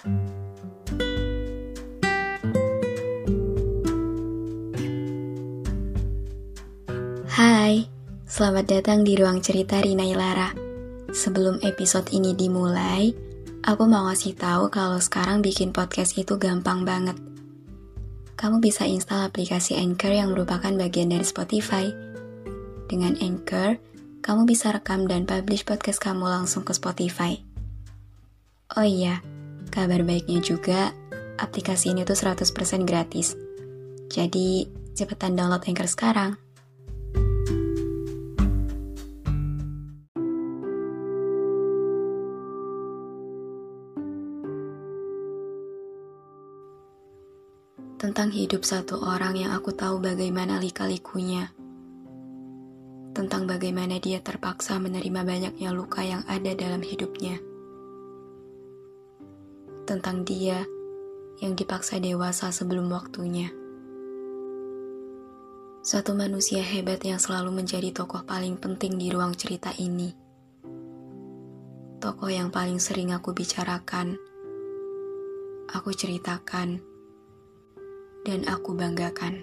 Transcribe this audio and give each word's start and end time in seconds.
Hai, 0.00 0.08
selamat 8.24 8.64
datang 8.64 9.04
di 9.04 9.12
ruang 9.12 9.44
cerita 9.44 9.76
Rina 9.76 10.08
Ilara. 10.08 10.56
Sebelum 11.12 11.60
episode 11.60 12.08
ini 12.16 12.32
dimulai, 12.32 13.12
aku 13.60 13.84
mau 13.84 14.08
ngasih 14.08 14.40
tahu 14.40 14.72
kalau 14.72 14.96
sekarang 14.96 15.44
bikin 15.44 15.68
podcast 15.68 16.16
itu 16.16 16.40
gampang 16.40 16.88
banget. 16.88 17.20
Kamu 18.40 18.64
bisa 18.64 18.88
install 18.88 19.28
aplikasi 19.28 19.76
Anchor 19.76 20.16
yang 20.16 20.32
merupakan 20.32 20.72
bagian 20.80 21.12
dari 21.12 21.28
Spotify. 21.28 21.92
Dengan 22.88 23.20
Anchor, 23.20 23.76
kamu 24.24 24.48
bisa 24.48 24.72
rekam 24.72 25.04
dan 25.04 25.28
publish 25.28 25.68
podcast 25.68 26.00
kamu 26.00 26.24
langsung 26.24 26.64
ke 26.64 26.72
Spotify. 26.72 27.36
Oh 28.80 28.86
iya, 28.86 29.20
kabar 29.70 30.02
baiknya 30.04 30.42
juga, 30.42 30.90
aplikasi 31.38 31.94
ini 31.94 32.02
tuh 32.02 32.18
100% 32.18 32.84
gratis. 32.84 33.38
Jadi, 34.10 34.66
cepetan 34.98 35.38
download 35.38 35.64
Anchor 35.64 35.88
sekarang. 35.88 36.36
tentang 48.00 48.32
hidup 48.32 48.64
satu 48.64 48.96
orang 49.04 49.36
yang 49.36 49.52
aku 49.52 49.76
tahu 49.76 50.00
bagaimana 50.00 50.56
lika-likunya. 50.56 51.52
Tentang 53.12 53.44
bagaimana 53.44 54.00
dia 54.00 54.24
terpaksa 54.24 54.80
menerima 54.80 55.20
banyaknya 55.20 55.68
luka 55.68 56.00
yang 56.00 56.24
ada 56.24 56.56
dalam 56.56 56.80
hidupnya. 56.80 57.49
Tentang 59.90 60.22
dia 60.22 60.62
yang 61.42 61.58
dipaksa 61.58 61.98
dewasa 61.98 62.54
sebelum 62.54 62.94
waktunya. 62.94 63.50
Satu 65.82 66.14
manusia 66.14 66.62
hebat 66.62 67.02
yang 67.02 67.18
selalu 67.18 67.58
menjadi 67.58 67.90
tokoh 67.90 68.22
paling 68.22 68.54
penting 68.54 68.94
di 68.94 69.10
ruang 69.10 69.34
cerita 69.34 69.74
ini. 69.82 70.14
Tokoh 71.98 72.30
yang 72.30 72.54
paling 72.54 72.78
sering 72.78 73.10
aku 73.10 73.34
bicarakan, 73.34 74.14
aku 75.74 75.90
ceritakan, 75.90 76.78
dan 78.22 78.46
aku 78.46 78.78
banggakan. 78.78 79.42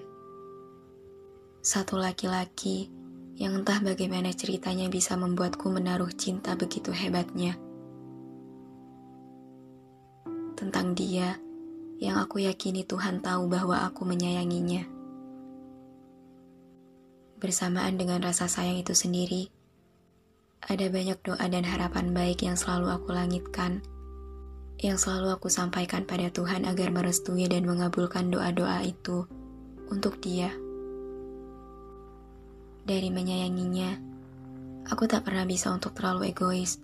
Satu 1.60 2.00
laki-laki 2.00 2.88
yang 3.36 3.52
entah 3.52 3.84
bagaimana 3.84 4.32
ceritanya 4.32 4.88
bisa 4.88 5.20
membuatku 5.20 5.68
menaruh 5.68 6.16
cinta 6.16 6.56
begitu 6.56 6.96
hebatnya. 6.96 7.67
Tentang 10.58 10.98
dia 10.98 11.38
yang 12.02 12.18
aku 12.18 12.42
yakini 12.42 12.82
Tuhan 12.84 13.22
tahu 13.22 13.46
bahwa 13.46 13.86
aku 13.86 14.04
menyayanginya. 14.10 14.90
Bersamaan 17.38 18.02
dengan 18.02 18.26
rasa 18.26 18.50
sayang 18.50 18.82
itu 18.82 18.98
sendiri, 18.98 19.54
ada 20.66 20.90
banyak 20.90 21.22
doa 21.22 21.46
dan 21.46 21.62
harapan 21.62 22.10
baik 22.12 22.42
yang 22.42 22.58
selalu 22.58 22.90
aku 22.90 23.14
langitkan 23.14 23.86
yang 24.78 24.98
selalu 25.02 25.34
aku 25.34 25.50
sampaikan 25.50 26.06
pada 26.06 26.30
Tuhan 26.30 26.70
agar 26.70 26.94
merestui 26.94 27.50
dan 27.50 27.66
mengabulkan 27.66 28.30
doa-doa 28.30 28.86
itu 28.86 29.26
untuk 29.90 30.22
Dia. 30.22 30.54
Dari 32.86 33.10
menyayanginya, 33.10 33.90
aku 34.86 35.10
tak 35.10 35.26
pernah 35.26 35.50
bisa 35.50 35.74
untuk 35.74 35.98
terlalu 35.98 36.30
egois. 36.30 36.78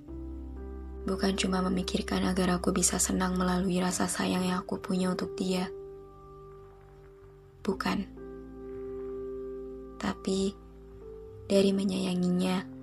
Bukan 1.04 1.36
cuma 1.36 1.60
memikirkan 1.60 2.24
agar 2.24 2.60
aku 2.60 2.72
bisa 2.72 2.96
senang 3.00 3.36
melalui 3.36 3.80
rasa 3.84 4.08
sayang 4.08 4.48
yang 4.48 4.64
aku 4.64 4.80
punya 4.80 5.12
untuk 5.12 5.36
dia. 5.36 5.68
Bukan. 7.64 8.08
Tapi, 10.00 10.56
dari 11.48 11.72
menyayanginya, 11.76 12.74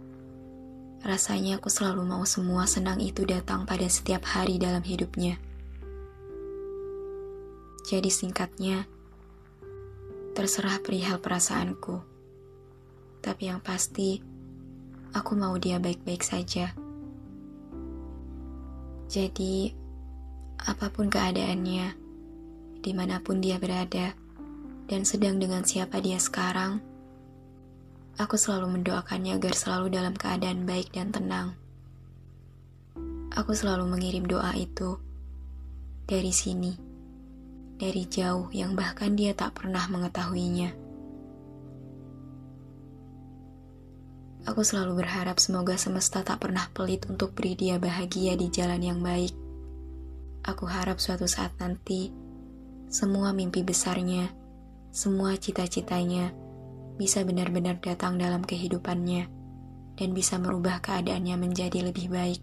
Rasanya 1.01 1.57
aku 1.57 1.73
selalu 1.73 2.05
mau 2.05 2.29
semua 2.29 2.69
senang 2.69 3.01
itu 3.01 3.25
datang 3.25 3.65
pada 3.65 3.89
setiap 3.89 4.21
hari 4.21 4.61
dalam 4.61 4.85
hidupnya. 4.85 5.41
Jadi 7.89 8.13
singkatnya, 8.13 8.85
terserah 10.37 10.77
perihal 10.85 11.17
perasaanku. 11.17 12.05
Tapi 13.25 13.43
yang 13.49 13.65
pasti, 13.65 14.21
aku 15.17 15.33
mau 15.41 15.57
dia 15.57 15.81
baik-baik 15.81 16.21
saja. 16.21 16.77
Jadi, 19.11 19.75
apa 20.63 20.87
pun 20.95 21.11
keadaannya, 21.11 21.99
di 22.79 22.93
mana 22.95 23.19
pun 23.19 23.43
dia 23.43 23.59
berada, 23.59 24.15
dan 24.87 25.03
sedang 25.03 25.43
dengan 25.43 25.67
siapa 25.67 25.99
dia 25.99 26.23
sekarang, 26.23 26.79
Aku 28.21 28.37
selalu 28.37 28.77
mendoakannya 28.77 29.41
agar 29.41 29.57
selalu 29.57 29.97
dalam 29.97 30.13
keadaan 30.13 30.69
baik 30.69 30.93
dan 30.93 31.09
tenang. 31.09 31.57
Aku 33.33 33.57
selalu 33.57 33.89
mengirim 33.89 34.29
doa 34.29 34.53
itu 34.53 35.01
dari 36.05 36.29
sini, 36.29 36.77
dari 37.81 38.05
jauh 38.05 38.53
yang 38.53 38.77
bahkan 38.77 39.17
dia 39.17 39.33
tak 39.33 39.57
pernah 39.57 39.89
mengetahuinya. 39.89 40.69
Aku 44.49 44.65
selalu 44.65 45.05
berharap 45.05 45.37
semoga 45.37 45.77
semesta 45.77 46.25
tak 46.25 46.41
pernah 46.41 46.65
pelit 46.73 47.05
untuk 47.13 47.37
beri 47.37 47.53
dia 47.61 47.77
bahagia 47.77 48.41
di 48.41 48.49
jalan 48.49 48.81
yang 48.81 49.01
baik. 49.05 49.37
Aku 50.49 50.65
harap 50.65 50.97
suatu 50.97 51.29
saat 51.29 51.53
nanti, 51.61 52.09
semua 52.89 53.37
mimpi 53.37 53.61
besarnya, 53.61 54.33
semua 54.89 55.37
cita-citanya, 55.37 56.33
bisa 56.97 57.21
benar-benar 57.21 57.77
datang 57.85 58.17
dalam 58.17 58.41
kehidupannya 58.41 59.29
dan 60.01 60.09
bisa 60.17 60.41
merubah 60.41 60.81
keadaannya 60.81 61.37
menjadi 61.37 61.93
lebih 61.93 62.09
baik. 62.09 62.41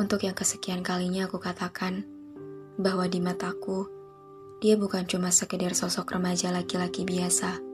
Untuk 0.00 0.24
yang 0.24 0.34
kesekian 0.34 0.80
kalinya 0.80 1.28
aku 1.28 1.36
katakan 1.36 2.08
bahwa 2.80 3.04
di 3.04 3.20
mataku, 3.20 3.84
dia 4.64 4.80
bukan 4.80 5.04
cuma 5.04 5.28
sekedar 5.28 5.76
sosok 5.76 6.16
remaja 6.16 6.48
laki-laki 6.48 7.04
biasa. 7.04 7.73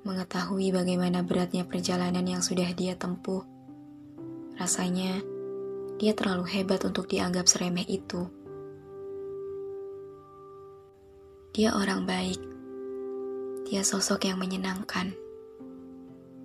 Mengetahui 0.00 0.72
bagaimana 0.72 1.20
beratnya 1.20 1.68
perjalanan 1.68 2.24
yang 2.24 2.40
sudah 2.40 2.72
dia 2.72 2.96
tempuh, 2.96 3.44
rasanya 4.56 5.20
dia 6.00 6.16
terlalu 6.16 6.48
hebat 6.48 6.80
untuk 6.88 7.04
dianggap 7.04 7.44
seremeh 7.44 7.84
itu. 7.84 8.24
Dia 11.52 11.76
orang 11.76 12.08
baik. 12.08 12.40
Dia 13.68 13.84
sosok 13.84 14.24
yang 14.24 14.40
menyenangkan. 14.40 15.12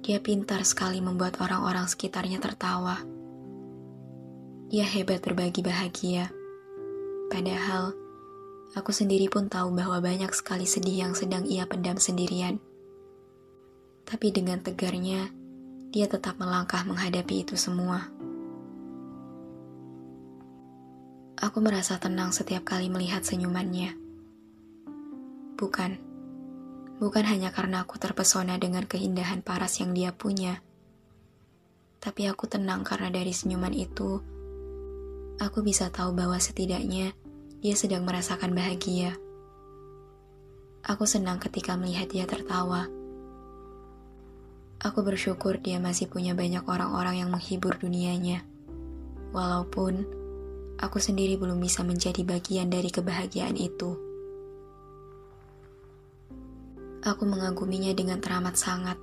Dia 0.04 0.20
pintar 0.20 0.68
sekali 0.68 1.00
membuat 1.00 1.40
orang-orang 1.40 1.88
sekitarnya 1.88 2.44
tertawa. 2.44 3.00
Dia 4.68 4.84
hebat 4.84 5.24
berbagi 5.24 5.64
bahagia. 5.64 6.28
Padahal, 7.32 7.96
aku 8.76 8.92
sendiri 8.92 9.32
pun 9.32 9.48
tahu 9.48 9.72
bahwa 9.72 10.04
banyak 10.04 10.36
sekali 10.36 10.68
sedih 10.68 11.08
yang 11.08 11.14
sedang 11.16 11.48
ia 11.48 11.64
pendam 11.64 11.96
sendirian. 11.96 12.60
Tapi 14.06 14.30
dengan 14.30 14.62
tegarnya, 14.62 15.34
dia 15.90 16.06
tetap 16.06 16.38
melangkah 16.38 16.86
menghadapi 16.86 17.42
itu 17.42 17.58
semua. 17.58 18.06
Aku 21.42 21.58
merasa 21.60 21.98
tenang 21.98 22.30
setiap 22.30 22.64
kali 22.64 22.88
melihat 22.88 23.26
senyumannya. 23.26 23.98
Bukan. 25.58 25.98
Bukan 27.02 27.26
hanya 27.28 27.52
karena 27.52 27.84
aku 27.84 28.00
terpesona 28.00 28.56
dengan 28.56 28.88
keindahan 28.88 29.44
paras 29.44 29.82
yang 29.84 29.92
dia 29.92 30.16
punya. 30.16 30.64
Tapi 32.00 32.30
aku 32.30 32.46
tenang 32.46 32.86
karena 32.86 33.10
dari 33.10 33.34
senyuman 33.34 33.74
itu, 33.74 34.22
aku 35.42 35.60
bisa 35.66 35.90
tahu 35.90 36.14
bahwa 36.14 36.38
setidaknya 36.38 37.18
dia 37.60 37.76
sedang 37.76 38.06
merasakan 38.06 38.54
bahagia. 38.54 39.18
Aku 40.86 41.10
senang 41.10 41.42
ketika 41.42 41.74
melihat 41.74 42.06
dia 42.14 42.30
tertawa. 42.30 42.86
Aku 44.84 45.02
bersyukur 45.02 45.62
dia 45.64 45.80
masih 45.80 46.12
punya 46.12 46.36
banyak 46.36 46.68
orang-orang 46.68 47.24
yang 47.24 47.30
menghibur 47.32 47.80
dunianya. 47.80 48.44
Walaupun 49.32 50.04
aku 50.80 50.98
sendiri 51.00 51.40
belum 51.40 51.60
bisa 51.60 51.84
menjadi 51.88 52.22
bagian 52.28 52.68
dari 52.68 52.92
kebahagiaan 52.92 53.56
itu. 53.56 53.96
Aku 57.06 57.24
mengaguminya 57.24 57.94
dengan 57.94 58.18
teramat 58.20 58.58
sangat. 58.58 58.98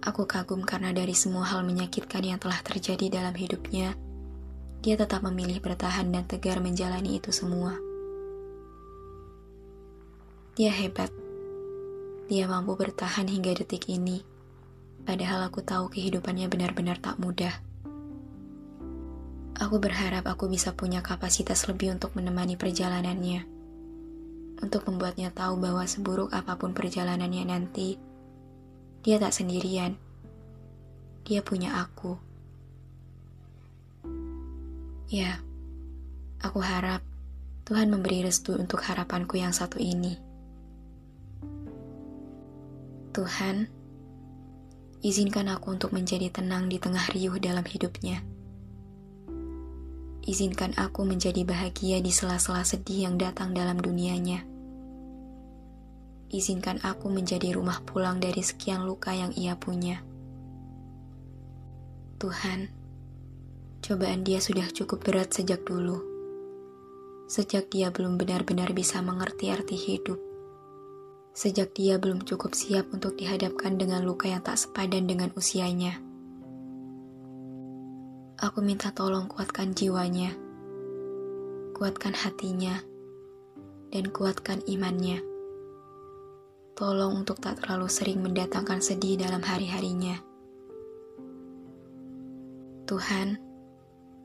Aku 0.00 0.24
kagum 0.24 0.64
karena 0.64 0.96
dari 0.96 1.12
semua 1.12 1.44
hal 1.44 1.60
menyakitkan 1.60 2.24
yang 2.24 2.38
telah 2.40 2.56
terjadi 2.64 3.20
dalam 3.20 3.36
hidupnya, 3.36 3.92
dia 4.80 4.96
tetap 4.96 5.20
memilih 5.20 5.60
bertahan 5.60 6.08
dan 6.08 6.24
tegar 6.24 6.56
menjalani 6.64 7.20
itu 7.20 7.28
semua. 7.28 7.76
Dia 10.56 10.72
hebat. 10.72 11.19
Dia 12.30 12.46
mampu 12.46 12.78
bertahan 12.78 13.26
hingga 13.26 13.58
detik 13.58 13.90
ini 13.90 14.22
Padahal 15.04 15.48
aku 15.48 15.64
tahu 15.64 15.88
kehidupannya 15.92 16.46
benar-benar 16.46 17.00
tak 17.00 17.16
mudah. 17.16 17.52
Aku 19.60 19.76
berharap 19.76 20.24
aku 20.24 20.48
bisa 20.48 20.72
punya 20.72 21.04
kapasitas 21.04 21.68
lebih 21.68 21.96
untuk 21.96 22.16
menemani 22.16 22.56
perjalanannya. 22.56 23.44
Untuk 24.60 24.84
membuatnya 24.88 25.32
tahu 25.32 25.56
bahwa 25.56 25.84
seburuk 25.88 26.32
apa 26.32 26.56
pun 26.56 26.76
perjalanannya 26.76 27.44
nanti, 27.48 27.96
dia 29.04 29.16
tak 29.18 29.32
sendirian. 29.32 29.96
Dia 31.24 31.40
punya 31.40 31.80
aku. 31.80 32.16
Ya, 35.10 35.42
aku 36.38 36.60
harap 36.62 37.02
Tuhan 37.66 37.88
memberi 37.88 38.24
restu 38.24 38.56
untuk 38.56 38.84
harapanku 38.84 39.40
yang 39.40 39.52
satu 39.52 39.80
ini. 39.80 40.29
Tuhan, 43.10 43.66
Izinkan 45.02 45.50
aku 45.50 45.74
untuk 45.74 45.90
menjadi 45.90 46.30
tenang 46.30 46.70
di 46.70 46.78
tengah 46.78 47.10
riuh 47.10 47.42
dalam 47.42 47.66
hidupnya. 47.66 48.22
Izinkan 50.22 50.78
aku 50.78 51.02
menjadi 51.02 51.42
bahagia 51.42 51.98
di 51.98 52.12
sela-sela 52.14 52.62
sedih 52.62 53.10
yang 53.10 53.16
datang 53.18 53.50
dalam 53.50 53.82
dunianya. 53.82 54.46
Izinkan 56.30 56.78
aku 56.86 57.10
menjadi 57.10 57.50
rumah 57.58 57.82
pulang 57.82 58.22
dari 58.22 58.46
sekian 58.46 58.86
luka 58.86 59.10
yang 59.10 59.34
ia 59.34 59.58
punya. 59.58 60.06
Tuhan, 62.22 62.70
cobaan 63.82 64.22
dia 64.22 64.38
sudah 64.38 64.70
cukup 64.70 65.02
berat 65.02 65.34
sejak 65.34 65.66
dulu. 65.66 65.98
Sejak 67.26 67.74
dia 67.74 67.90
belum 67.90 68.20
benar-benar 68.20 68.70
bisa 68.70 69.02
mengerti 69.02 69.50
arti 69.50 69.74
hidup 69.74 70.29
sejak 71.30 71.72
dia 71.72 71.96
belum 71.96 72.26
cukup 72.26 72.52
siap 72.52 72.90
untuk 72.90 73.14
dihadapkan 73.14 73.78
dengan 73.78 74.02
luka 74.02 74.26
yang 74.26 74.42
tak 74.42 74.58
sepadan 74.58 75.06
dengan 75.06 75.30
usianya. 75.38 75.98
Aku 78.40 78.64
minta 78.64 78.88
tolong 78.90 79.28
kuatkan 79.28 79.76
jiwanya, 79.76 80.32
kuatkan 81.76 82.16
hatinya, 82.16 82.80
dan 83.92 84.08
kuatkan 84.08 84.64
imannya. 84.64 85.20
Tolong 86.72 87.20
untuk 87.20 87.36
tak 87.44 87.60
terlalu 87.60 87.92
sering 87.92 88.24
mendatangkan 88.24 88.80
sedih 88.80 89.20
dalam 89.20 89.44
hari-harinya. 89.44 90.16
Tuhan, 92.88 93.36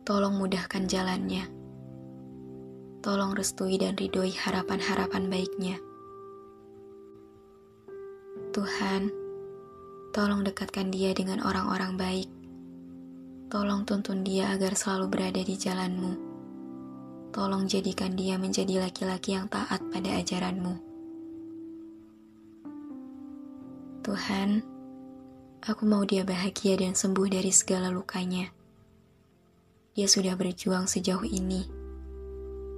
tolong 0.08 0.40
mudahkan 0.40 0.88
jalannya. 0.88 1.52
Tolong 3.04 3.36
restui 3.36 3.76
dan 3.78 4.00
ridhoi 4.00 4.32
harapan-harapan 4.32 5.28
baiknya. 5.28 5.78
Tuhan, 8.56 9.12
tolong 10.16 10.40
dekatkan 10.48 10.88
dia 10.88 11.12
dengan 11.12 11.44
orang-orang 11.44 12.00
baik. 12.00 12.32
Tolong 13.52 13.84
tuntun 13.84 14.24
dia 14.24 14.48
agar 14.56 14.80
selalu 14.80 15.12
berada 15.12 15.44
di 15.44 15.60
jalanmu. 15.60 16.16
Tolong 17.36 17.68
jadikan 17.68 18.16
dia 18.16 18.40
menjadi 18.40 18.80
laki-laki 18.80 19.36
yang 19.36 19.52
taat 19.52 19.84
pada 19.92 20.08
ajaranmu. 20.24 20.72
Tuhan, 24.08 24.64
aku 25.60 25.84
mau 25.84 26.08
dia 26.08 26.24
bahagia 26.24 26.80
dan 26.80 26.96
sembuh 26.96 27.28
dari 27.28 27.52
segala 27.52 27.92
lukanya. 27.92 28.48
Dia 30.00 30.08
sudah 30.08 30.32
berjuang 30.40 30.88
sejauh 30.88 31.28
ini. 31.28 31.68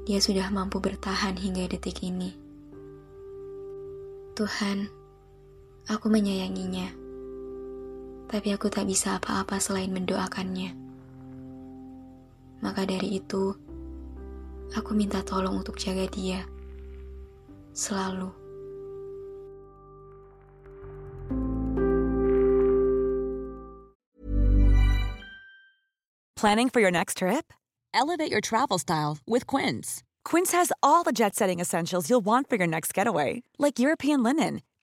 Dia 0.10 0.18
sudah 0.18 0.50
mampu 0.50 0.82
bertahan 0.82 1.38
hingga 1.38 1.70
detik 1.70 2.02
ini. 2.02 2.34
Tuhan, 4.34 4.97
Aku 5.88 6.12
menyayanginya, 6.12 6.92
tapi 8.28 8.52
aku 8.52 8.68
tak 8.68 8.84
bisa 8.92 9.16
apa-apa 9.16 9.56
selain 9.56 9.88
mendoakannya. 9.96 10.76
Maka 12.60 12.84
dari 12.84 13.24
itu, 13.24 13.56
aku 14.76 14.92
minta 14.92 15.24
tolong 15.24 15.64
untuk 15.64 15.80
jaga 15.80 16.04
dia 16.12 16.44
selalu. 17.72 18.28
Planning 26.36 26.68
for 26.68 26.84
your 26.84 26.92
next 26.92 27.24
trip? 27.24 27.56
Elevate 27.96 28.28
your 28.28 28.44
travel 28.44 28.76
style 28.76 29.24
with 29.24 29.48
Quince. 29.48 30.04
Quince 30.28 30.52
has 30.52 30.76
all 30.84 31.08
the 31.08 31.16
jet 31.16 31.32
setting 31.32 31.64
essentials 31.64 32.12
you'll 32.12 32.20
want 32.20 32.52
for 32.52 32.60
your 32.60 32.68
next 32.68 32.92
getaway, 32.92 33.42
like 33.56 33.80
European 33.80 34.20
linen 34.20 34.67